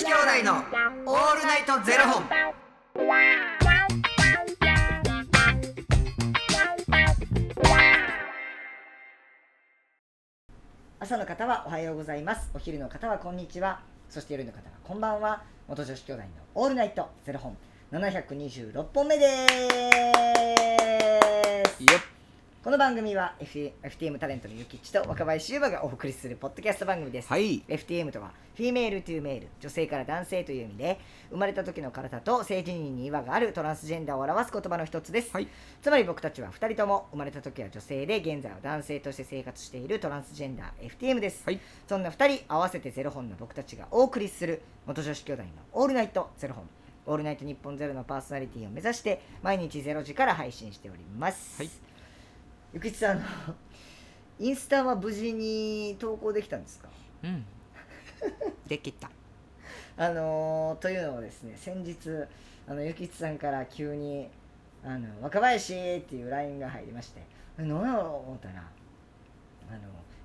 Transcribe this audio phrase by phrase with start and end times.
[0.00, 2.24] 子兄弟のオールナイトゼロ本。
[11.00, 12.50] 朝の方はおはようございます。
[12.54, 13.82] お昼の方はこんにちは。
[14.08, 15.42] そして夜の方はこんばんは。
[15.68, 17.54] 元女子兄弟のオールナイトゼロ本。
[17.92, 20.29] 726本目です。
[22.70, 27.64] この番組は、F、FTM タレントのゆきちと若林優馬がお送りするポッドキャスト番組です、はい。
[27.66, 31.00] FTM とは Female to Male 女性から男性という意味で
[31.30, 35.48] 生まれた時の体と性自認に違和があるトランスジェンダーを表す言葉の一つです、はい。
[35.82, 41.58] つまり僕たちは2人とも生まれた時は女性で現在は男性として生活しているトランスジェンダー FTM です、はい。
[41.88, 46.68] そんな2人合わせてゼロ本の僕たちがお送りする元女子兄弟のオールナイトゼロ本
[47.06, 51.89] オールナイト日本ゼロのパーソナリティを目指して毎日ゼロ時から配信しております、はい
[52.72, 53.54] ゆきちさんあの
[54.38, 56.88] インスタは無事に投稿できたんですか？
[57.24, 57.44] うん。
[58.66, 59.10] できた。
[59.96, 61.96] あのーというのもですね先日
[62.68, 64.28] あのゆきちさんから急に
[64.84, 67.20] 「あの若林」っていう LINE が入りまして
[67.58, 68.62] 何やろう思ったら
[69.70, 69.72] あ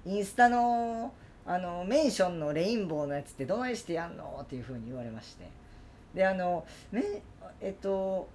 [0.08, 1.12] のインスタの
[1.46, 4.40] あのメンションのレインボーのやつってどないしてやんの？
[4.44, 5.50] っていうふうに言われまして
[6.14, 7.04] であのめ
[7.60, 8.30] えっと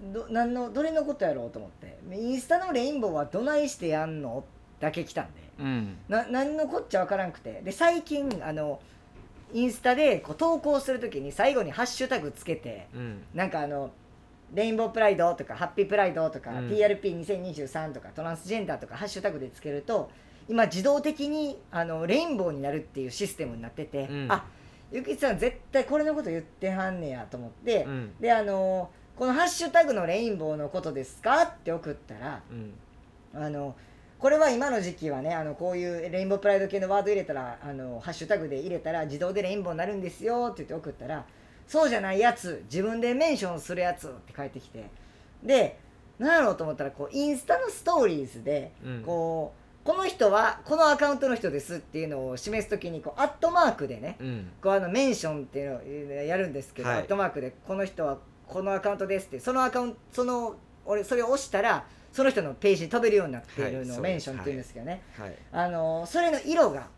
[0.00, 4.44] どなんのどれのことやろうと思ってインスタのレインボーはどないしてやんの？
[4.80, 5.98] だけ来たんでうん。
[6.08, 8.80] な何のこっちゃわからんくてで最近あの
[9.52, 13.22] インスタでこう投稿するときに最後にハッシュタグつけてうん。
[13.34, 13.90] なんかあの
[14.54, 20.10] レインボープライドとかハッピープライドとか、うん TRP2023 とかトランスジェンダーとかハッシュタグでつけると
[20.48, 24.44] 今自動的にあのレインボーになるっていうシステムになってて、うんあ
[24.90, 28.12] ゆきちさん絶対これのこと言ってはんねやと思って、うん。
[28.18, 31.42] であのこのハッシュタグのレインボーのことですか？
[31.42, 32.72] って送ったらうん。
[33.34, 33.76] あの
[34.18, 41.24] これは今の時期はねあのこういうレインボープライド系のワード入れたらあのハッシュタグで入れたら自動でレインボーになるんですよって言って送ったら
[41.66, 44.84] そうじゃないやつ自分でメンションするやつって返ってきて
[45.42, 45.78] で
[46.18, 49.02] 何やろうと思ったらこうインスタのストーリーズでうん。
[49.04, 54.50] こうこの人はこのアカウントの人ですっていうのを示すときにこうアットマークでねうん。
[54.60, 58.18] こうあのメンションっていうのをやるんですけど、はいアットマークでこの人は
[58.50, 65.34] このアカウントですってそのアカウントその俺それを押したらその人のページに飛べるようになっているのをはいメンションっていうんですけどね、はい。
[65.52, 66.88] あのそれの色が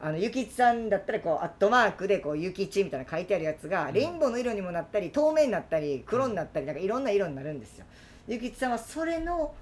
[0.00, 3.94] あのゆきちさんだったらこうアットマークでこうゆきちみたいな書いてあるやつが、うん。
[3.94, 7.86] レインボーの色にもなったり透明になったり黒になったりなんかいろんな色になるんですよ。
[8.28, 9.54] ゆきちさんはそれの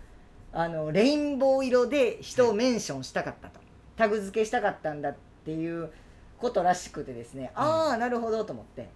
[0.53, 3.59] あのレインボー色で人をメンションしたかったと、
[3.97, 5.91] タグ付けしたかったんだっていう
[6.39, 8.89] ことらしくてですね、ああなるほどと思って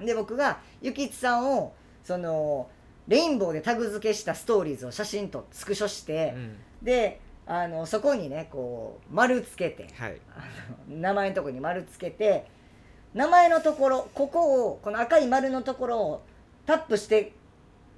[0.00, 2.68] で僕がゆきちさんをその
[3.08, 6.56] レインボーでタグ付けしたストーリーズを写真とスクショして、うん。
[6.82, 10.20] であのそこにねこう丸つけてはい。
[10.88, 12.46] 名前のところに丸つけて
[13.12, 16.22] 名前のところここをこの赤い丸のところを
[16.66, 17.32] タップして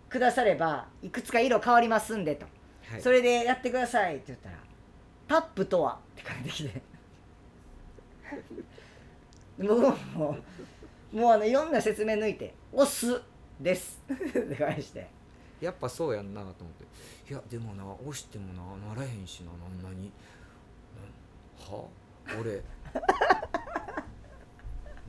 [0.09, 2.47] くださればいくつか色変わりますんでと、
[2.91, 3.03] はい。
[3.03, 4.57] それでやってくださいって言ったら
[5.29, 6.83] 「タップとは?」って返ってきて
[9.59, 9.81] 僕
[10.17, 10.37] も
[11.17, 13.19] もうあのいろんな説明抜いて「押す」
[13.59, 14.03] です。
[14.13, 15.09] って返して。
[15.63, 16.85] やっぱそうやんなと思って。
[17.33, 20.11] いやでもな押してもなならへんしなな何な
[21.59, 21.89] は？
[22.39, 22.63] 俺。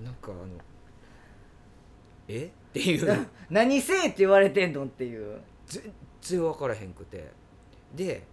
[0.01, 0.47] なんかあの
[2.29, 2.45] え？
[2.45, 3.27] っていう。
[3.49, 5.41] 何せえって言われてんのっていう。
[5.65, 7.29] 全然分からへんくて。
[7.93, 8.23] で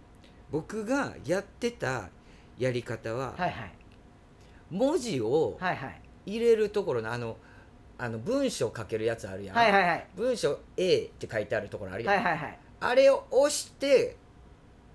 [0.49, 2.09] 僕がやってた
[2.57, 3.71] やり方は、はいはい。
[4.71, 5.59] 文字を
[6.25, 7.35] 入れるところのあの
[7.97, 10.07] あの文章書けるやつあるやん、はいはいはい。
[10.15, 12.59] 文章 A って書いてあるところあるやん、はいはいはい。
[12.79, 14.17] あれを押して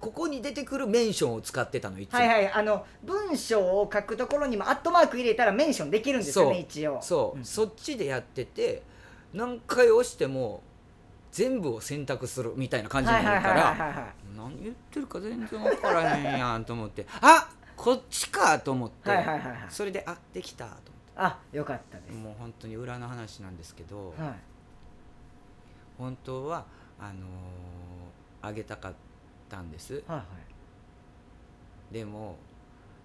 [0.01, 2.53] ここに出てくるメンションを使ってたのいつも、はいはい。
[2.53, 6.61] あの文章を書くところにもアットマーク入れたらメンションできるんですよねそう。
[6.61, 6.99] 一応。
[7.03, 7.45] そう、ん。
[7.45, 8.83] そっちでやってて
[9.33, 10.63] 何回押しても
[11.33, 14.05] 全部を選択するみたいな感じになるかはいはいはいらはいはい。
[14.37, 19.57] 何言ってるか全然分からへんやんと思ってあこっちかと思って、はいはいはいはい。
[19.69, 20.81] それであできたと思っ
[21.23, 22.09] あよかったです。
[22.09, 24.35] てもう本当に裏の話なんですけど、はい。
[25.99, 26.65] 本当は
[26.99, 27.21] あのー
[28.43, 28.95] あげたかっ
[29.51, 30.03] たんです。
[30.07, 30.25] はいは
[31.91, 31.95] い。
[31.95, 32.37] でも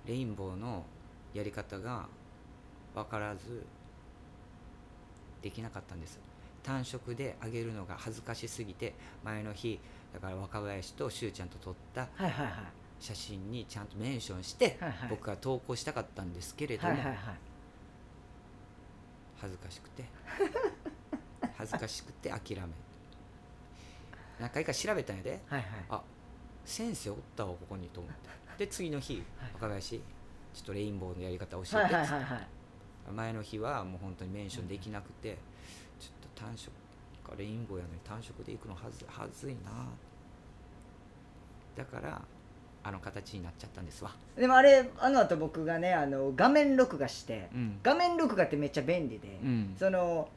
[0.06, 0.86] レインボーの
[1.34, 2.08] やり方が
[2.94, 3.66] 分からず
[5.42, 6.20] できなかったんです。
[6.64, 9.80] 単色であげるのが恥ずかしすぎて前の日
[10.14, 12.08] だから若林としゅうちゃんと撮った
[13.00, 14.80] 写真にちゃんとメンションして
[15.10, 17.18] 僕は投稿したかったんですけれどもはいはいはい
[19.46, 20.04] 恥ずかしくて。
[21.58, 22.68] 恥ずかしくて諦め
[24.40, 25.42] 何回か調べたんやで。
[25.48, 25.70] はいはい。
[25.90, 26.04] あ
[26.66, 28.30] 先生おったわここにと思って。
[28.66, 29.54] で次の日はい。
[29.54, 30.02] 若林
[30.54, 31.64] ちょっとレインボーのやり方教えて。
[31.64, 32.48] っつってはいはい。
[33.12, 35.38] 前の日はもう本当にメンションできなくて、
[36.00, 36.72] ちょっと単色
[37.24, 39.88] かレインボーやのに単色で行くのはずはずいな。
[41.76, 42.22] だから
[42.88, 44.12] あの形になっちゃったんですわ。
[44.38, 47.80] でもあれあの後僕がねあの画面録画してうん。
[47.82, 49.76] 画面録画ってめっちゃ便利で、うん。
[49.80, 50.30] その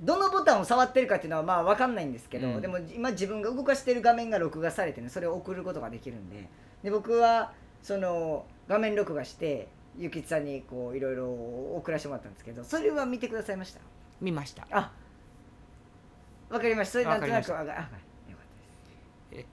[0.00, 2.60] どのボタンを触ってるかっていうのはまあ分かんないんですけど、うん。
[2.60, 6.48] でも今自分が動かしてる画面が録画されてねそれを送ることができるんで
[6.82, 7.52] で僕は
[7.82, 11.26] その画面録画してゆきつさんにこういろいろ
[11.76, 13.80] 送らせてもらったんですけどそれは見てくださいました？
[14.20, 14.66] 見ました。
[14.72, 14.90] あ
[16.50, 16.92] わかりました。
[16.94, 17.66] それなんとなくあはい。
[17.66, 17.86] よかっ
[19.30, 19.46] たです。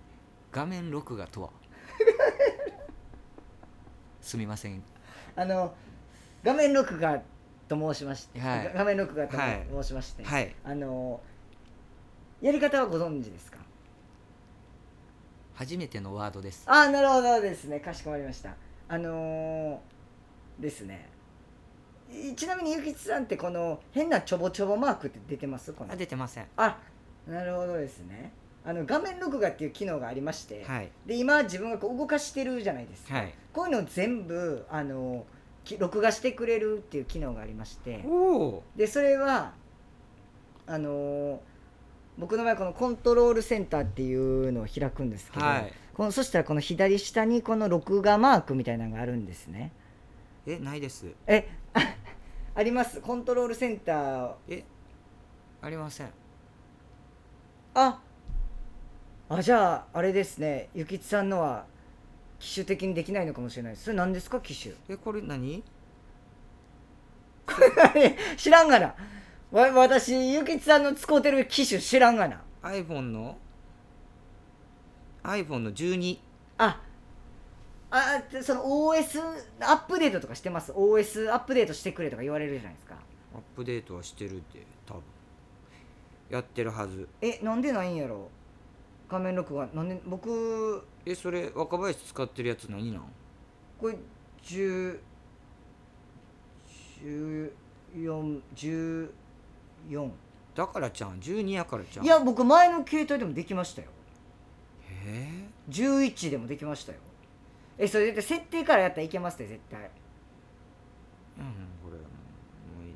[0.52, 1.50] 画面録画とは？
[4.22, 4.84] すみません。
[5.36, 5.74] あの
[6.44, 7.22] 画面録画
[7.68, 8.72] と申しまして、はい。
[8.74, 9.68] 画面録画とはい。
[9.72, 10.56] 申しまして、はい。
[10.64, 11.22] あの
[12.42, 13.58] やり方はご存知ですか？
[15.56, 16.64] 初めてのワードです。
[16.68, 17.80] ああなるほどですね。
[17.80, 18.56] かしこまりました。
[18.88, 21.10] あのーですね。
[22.12, 25.74] いちなみにゆきつさんってこの変なちょぼちょぼマークって出てます？
[25.74, 25.94] この。
[25.94, 26.48] あ出てません。
[26.58, 26.78] あ
[27.28, 28.32] なるほどですね
[28.66, 30.90] あの画面録画っていう機能がありまして、はい。
[31.06, 33.34] で今自分がこう動かしてるじゃないですか、はい。
[33.52, 35.26] こういうのを全部あの
[35.64, 38.04] き録画してくれるっていう機能がありまして。
[38.76, 39.54] でそれは
[40.66, 41.38] あのー
[42.18, 45.74] 僕の場合このコントロールセンターっていうのを開くんですけど、はい。
[45.96, 49.72] このそしたらこの左下にこの録画マークみたいなのがあるんですね。
[50.46, 51.08] えないです。
[51.26, 51.80] えあ
[52.56, 53.02] あります。
[53.02, 54.34] コントロールセンター。
[54.48, 54.64] え
[55.62, 56.10] ありません。
[57.74, 58.00] あ
[59.38, 60.70] あじゃああれですね。
[60.74, 61.66] ゆきつさんのは
[62.40, 63.74] 機種的にできないのかもしれない。
[63.74, 64.76] ですそれ何ですか機種？
[64.90, 65.64] えこれ何？
[68.38, 68.96] 知らんがな。
[69.52, 72.42] わ私ゆきつさんの使うてる機種知らんがな。
[72.62, 73.38] iPhone の
[75.24, 76.20] ？iPhone の12
[76.58, 76.82] あ
[77.92, 79.22] あでその OS
[79.60, 82.96] アップデートとかしてます？OS アップデートしてくれとか言われるじゃないですか。
[83.36, 85.04] アップデートはしてるって多分。
[86.30, 87.08] やってるはず。
[87.22, 88.30] えなんでないんやろ？
[89.10, 89.68] 画面録画。
[89.74, 93.04] なんで僕えそれ若林使ってるやつ何なん？
[93.80, 93.98] これ
[94.44, 95.00] 10
[97.04, 97.52] 14
[98.56, 99.10] 14
[100.56, 103.90] だからちゃん12やからちゃんいや僕前の携帯でもできましたよ。
[105.06, 107.00] へ11でもできましたよ。
[107.78, 109.82] えそれ絶対設定からやったらいけますって絶対。
[109.82, 109.90] え
[111.40, 111.46] うん
[111.84, 112.04] これも
[112.84, 112.94] ういい。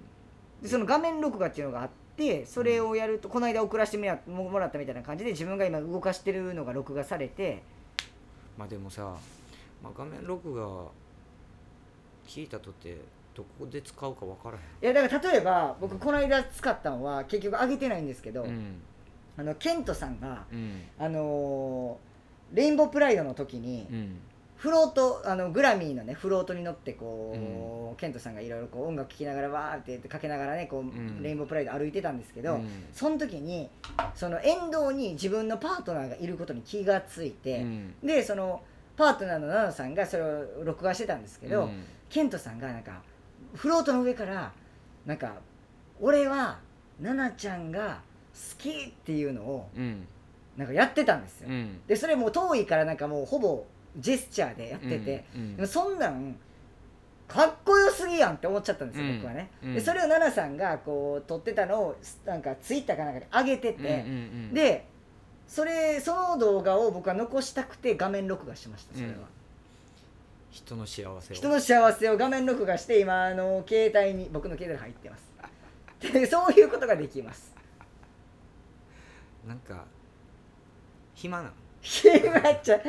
[0.64, 1.94] でその画面録画っていうのがあって
[2.46, 7.62] それをやるとこの間送らせてももらったみたいな感じで自分が今動かしてるのが録画されて。
[8.58, 9.16] まあでもさ、
[9.84, 10.66] まあ、画面録画
[12.28, 12.98] 聞いたとて
[13.36, 18.82] どこで使うか分からへいやだから例えば僕この間使ったのは結局上げてないんですけど、んうん。
[19.38, 20.82] あのケントさんがうん。
[20.98, 22.08] あのー
[22.54, 24.20] レインボープライドの時に、うん
[24.58, 31.22] フロートあのグラミーのねフロートに乗ってこう、ケントさんがいろいろこう音楽聴きながらわーって言ってかけながらねこう、ん。
[31.22, 32.86] レインボープライド歩いてたんですけど、うん。
[32.92, 33.70] その時に
[34.16, 37.96] その沿道に自分のパートナーがいることに気がついて、うん。
[38.04, 38.64] でその
[38.96, 41.84] パートナーのナナさんがそれを録画してたんですけど、うん。
[42.10, 43.04] ケントさんがなんか
[43.54, 44.52] フロートの上から
[45.06, 45.36] なんか
[46.02, 46.60] 「俺は
[47.00, 48.02] ナナちゃんが
[48.34, 50.08] 好き」っていうのをうん。
[50.58, 51.50] なんかやってたんですよ。
[51.50, 51.80] うん。
[51.86, 53.64] でそれもう遠いからなんかもうほぼ
[53.98, 56.36] ジェスチャーでやってて、うんでもそんなん
[57.28, 59.16] かっこよすぎやんって思っちゃったんですよ、うん。
[59.18, 59.74] 僕はね、うん。
[59.74, 63.94] でそれを奈々さんがこう撮ってたのをなんかツイッターかなんかで上げてて、うんうんう
[64.52, 64.88] んで
[65.48, 69.20] それその動画を僕は残したくて画面録画しましたそれは、うん
[70.50, 71.36] 人の幸せを。
[71.36, 75.28] 人の幸せを画面録画して今あの携帯に僕の携帯に入ってます。
[76.14, 77.54] でそういうことができます。
[79.48, 79.86] なんか
[81.16, 82.80] 暇なん暇ちゃ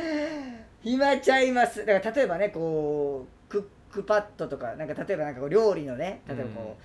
[0.83, 1.85] 暇ちゃいます。
[1.85, 6.77] だから例えばねこうクックパッドとかなんか例えばなんかこう料理のね例えばこ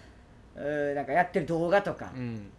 [0.55, 2.51] う,、うーなんかやってる動画とかう、ん。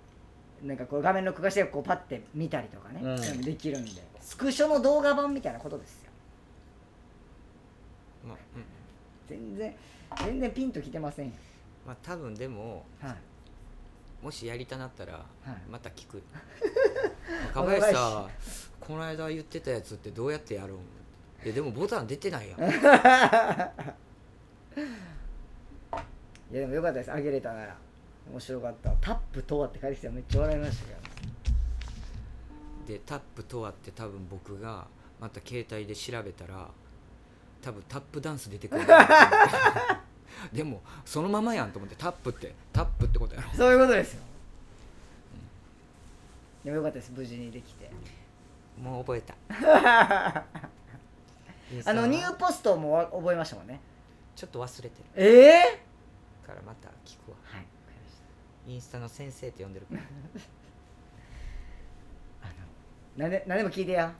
[0.62, 3.42] なんかこう画面録画してこうパッて見たりとかね、うん。
[3.42, 6.10] できるんでスクショの動画版みたいなことですよ。
[8.26, 8.64] まあ、うん。
[9.28, 9.74] 全然
[10.24, 11.32] 全然ピンときてませんよ。
[11.86, 13.14] まあ多分でもはい。
[14.24, 15.70] もしやりたなったらい。
[15.70, 16.22] また聞く
[17.54, 18.28] 若林さ
[18.81, 22.61] この間言ってたやつってどうやってやるんいやでもボタン出てないやん
[26.54, 27.12] いやでもよかったです。
[27.12, 27.76] あげれたなら。
[28.31, 28.90] 面白かった。
[29.00, 30.99] タップとはって書いてきたらめっちゃ笑いましたけど
[32.87, 34.87] でタップとはって多分僕が
[35.21, 36.69] また携帯で調べたら
[37.61, 38.85] 多分タップダンス出てくる。
[40.52, 43.49] でもそのままやんと思ってタップってタップってことやろ。
[43.57, 44.23] そういうことですよ、
[46.64, 47.90] でもよかったです無事にできて。
[48.80, 49.35] もう覚えた。
[51.71, 52.09] で あのさ。
[52.09, 53.80] ニューポストもわ覚えましたもんね。
[54.35, 55.04] ちょっと忘れてる。
[55.14, 55.80] ええ
[56.42, 57.37] かからまた聞くわ。
[57.44, 57.66] はい
[58.66, 60.00] インスタの先生って呼んでるから。
[60.00, 60.06] よ
[62.42, 62.52] あの
[63.16, 64.14] 何で何でも聞いてや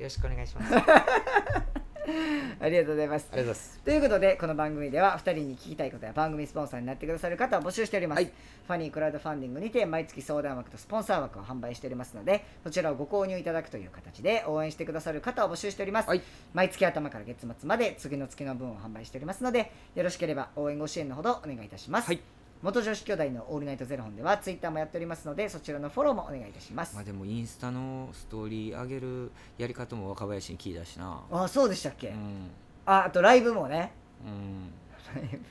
[0.00, 0.74] ろしくお願いします
[2.04, 3.28] ありがとうありがとうございます。
[3.30, 8.26] ございますということでこの番組では2人に聞きたいことや番組スポンサーになってくださる方を募集しております、はい。
[8.26, 16.22] ファニークラウドファンディングにて毎月相談枠とスポンサー枠を販売しておりますのでそちらをご購入いただくという形で応援してくださる方を募集しております、はい。
[16.54, 31.20] 毎月頭から月末まで次の月の分を販売しておりますのでよろしければ応援ご支援のほどお願いいたします、はい元女子兄弟のオールナイトゼロ本ではツイッターもやっておりますのでそちらのフォローもお願いいたします、まあでもインスタのストーリー上げるやり方も若林に聞いたしな。
[31.30, 32.50] あそうでしたっけ、うん。
[32.86, 33.92] ああとライブもね。
[34.24, 34.70] うん。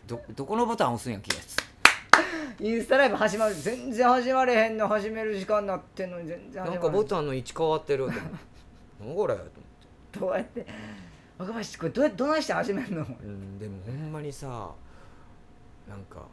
[0.08, 1.36] ど どこのボタン押すんやんけ？
[1.36, 1.58] やつ
[2.64, 6.74] インスタライブ始まる全然始まれへんの始める時間になってんのに全然始まなん。
[6.74, 8.08] れへかボタンの位置変わってる
[9.00, 9.54] 何これと思っ
[10.14, 10.66] てどうやって
[11.38, 13.02] 若林これどうやどないして始めるの？
[13.02, 14.72] うんでもほんまにさ
[15.90, 16.26] なんか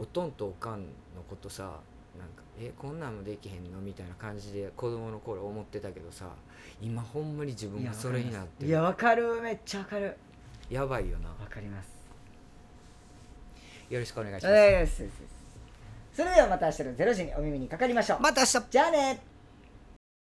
[0.00, 0.86] おとんとおかんの
[1.28, 6.30] ことさなんかえこんなんもできへんのみたいな感じで子供の頃思ってたけどさ
[6.80, 8.68] 今ほんまに自分がそれになってる。
[8.68, 9.40] いやわかる。
[9.42, 10.16] めっちゃわかる。
[10.70, 11.28] やばいよな。
[11.28, 11.88] わかります。
[13.90, 14.72] よろしくお願いしおます。
[14.72, 15.12] 願いします
[16.12, 18.20] それではまた明日の0時にお耳にかかりましょう。
[18.20, 18.60] また明日。
[18.70, 19.20] じゃあね